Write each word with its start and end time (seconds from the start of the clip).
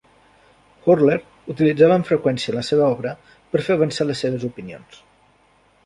Horler 0.87 1.17
utilitzava 1.55 1.99
amb 2.01 2.09
freqüència 2.09 2.57
la 2.57 2.65
seva 2.71 2.89
obra 2.97 3.15
per 3.53 3.65
fer 3.69 3.79
avançar 3.79 4.09
les 4.11 4.27
seves 4.27 4.49
opinions. 4.53 5.03